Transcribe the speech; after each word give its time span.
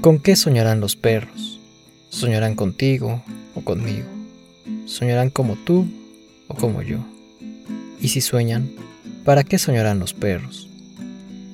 ¿Con 0.00 0.18
qué 0.18 0.34
soñarán 0.34 0.80
los 0.80 0.96
perros? 0.96 1.60
¿Soñarán 2.08 2.54
contigo 2.54 3.22
o 3.54 3.60
conmigo? 3.60 4.06
¿Soñarán 4.86 5.28
como 5.28 5.56
tú 5.56 5.86
o 6.48 6.54
como 6.54 6.80
yo? 6.80 7.00
Y 8.00 8.08
si 8.08 8.22
sueñan, 8.22 8.70
¿para 9.26 9.44
qué 9.44 9.58
soñarán 9.58 9.98
los 9.98 10.14
perros? 10.14 10.70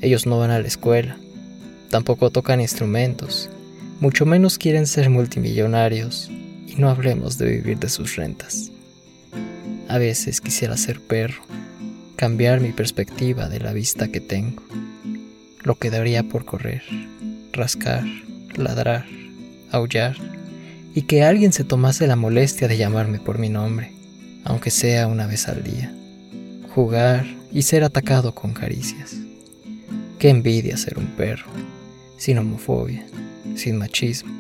Ellos 0.01 0.27
no 0.27 0.38
van 0.38 0.53
a 0.53 0.61
la 0.61 0.69
escuela, 0.69 1.19
tampoco 1.90 2.31
tocan 2.31 2.60
instrumentos, 2.60 3.51
mucho 3.99 4.27
menos 4.27 4.58
quieren 4.58 4.87
ser 4.87 5.10
multimillonarios, 5.10 6.31
y 6.69 6.76
no 6.76 6.88
hablemos 6.88 7.38
de 7.38 7.51
vivir 7.51 7.81
de 7.81 7.88
sus 7.88 8.15
rentas. 8.15 8.71
A 9.88 9.99
veces 9.99 10.40
quisiera 10.40 10.76
ser 10.76 11.01
perro, 11.01 11.42
cambiar 12.15 12.60
mi 12.60 12.71
perspectiva 12.71 13.49
de 13.49 13.58
la 13.58 13.72
vista 13.72 14.06
que 14.06 14.21
tengo, 14.21 14.63
lo 15.65 15.74
que 15.74 15.90
daría 15.90 16.23
por 16.23 16.45
correr, 16.45 16.84
rascar, 17.52 18.05
ladrar, 18.59 19.06
aullar, 19.70 20.16
y 20.95 21.02
que 21.02 21.23
alguien 21.23 21.52
se 21.52 21.64
tomase 21.64 22.06
la 22.06 22.16
molestia 22.16 22.69
de 22.69 22.77
llamarme 22.77 23.19
por 23.19 23.38
mi 23.38 23.48
nombre, 23.48 23.92
aunque 24.45 24.70
sea 24.70 25.06
una 25.06 25.27
vez 25.27 25.48
al 25.48 25.62
día. 25.62 25.92
Jugar 26.74 27.27
y 27.52 27.62
ser 27.62 27.84
atacado 27.84 28.34
con 28.34 28.52
caricias. 28.52 29.16
Qué 30.19 30.30
envidia 30.30 30.77
ser 30.77 30.98
un 30.98 31.06
perro, 31.06 31.47
sin 32.16 32.38
homofobia, 32.38 33.06
sin 33.56 33.77
machismo, 33.77 34.33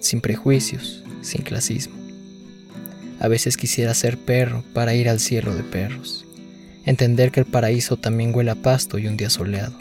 sin 0.00 0.20
prejuicios, 0.20 1.04
sin 1.22 1.42
clasismo. 1.42 1.94
A 3.20 3.28
veces 3.28 3.56
quisiera 3.56 3.94
ser 3.94 4.18
perro 4.18 4.64
para 4.72 4.94
ir 4.94 5.08
al 5.08 5.20
cielo 5.20 5.54
de 5.54 5.62
perros, 5.62 6.26
entender 6.84 7.30
que 7.30 7.40
el 7.40 7.46
paraíso 7.46 7.96
también 7.96 8.34
huele 8.34 8.50
a 8.50 8.56
pasto 8.56 8.98
y 8.98 9.06
un 9.06 9.16
día 9.16 9.30
soleado 9.30 9.74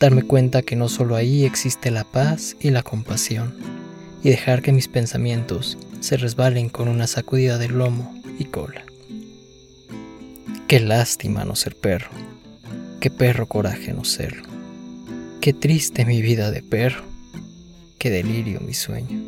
darme 0.00 0.22
cuenta 0.22 0.62
que 0.62 0.76
no 0.76 0.88
solo 0.88 1.14
ahí 1.14 1.44
existe 1.44 1.90
la 1.90 2.04
paz 2.04 2.56
y 2.58 2.70
la 2.70 2.82
compasión, 2.82 3.54
y 4.22 4.30
dejar 4.30 4.62
que 4.62 4.72
mis 4.72 4.88
pensamientos 4.88 5.76
se 6.00 6.16
resbalen 6.16 6.70
con 6.70 6.88
una 6.88 7.06
sacudida 7.06 7.58
de 7.58 7.68
lomo 7.68 8.14
y 8.38 8.46
cola. 8.46 8.82
Qué 10.66 10.80
lástima 10.80 11.44
no 11.44 11.54
ser 11.54 11.76
perro, 11.76 12.10
qué 13.00 13.10
perro 13.10 13.46
coraje 13.46 13.92
no 13.92 14.04
serlo, 14.04 14.48
qué 15.42 15.52
triste 15.52 16.06
mi 16.06 16.22
vida 16.22 16.50
de 16.50 16.62
perro, 16.62 17.04
qué 17.98 18.08
delirio 18.08 18.60
mi 18.60 18.72
sueño. 18.72 19.20